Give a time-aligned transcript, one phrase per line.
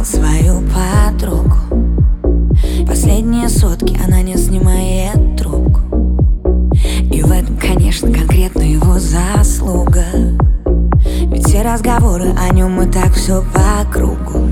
[0.00, 1.56] потерял свою подругу.
[2.86, 5.80] Последние сутки она не снимает трубку.
[7.12, 10.04] И в этом, конечно, конкретно его заслуга.
[11.04, 14.48] Ведь все разговоры о нем и так все по кругу.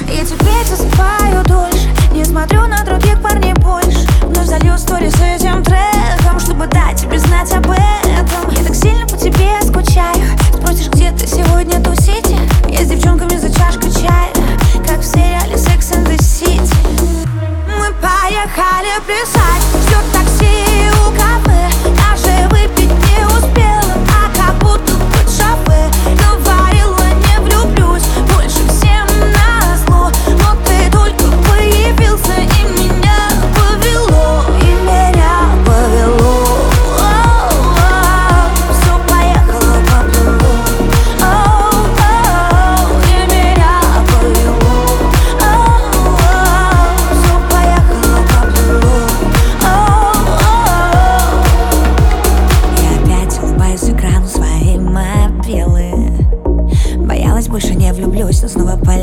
[0.00, 3.53] Я теперь засыпаю дольше Не смотрю на других парней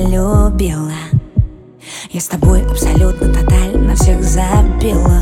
[0.07, 0.91] Любила,
[2.09, 5.21] Я с тобой абсолютно тотально всех забила.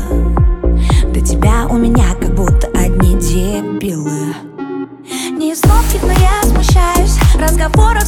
[1.12, 4.34] До тебя у меня как будто одни дебилы.
[5.36, 7.99] Не из но я смущаюсь разговором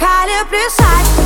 [0.00, 1.19] Колеблесать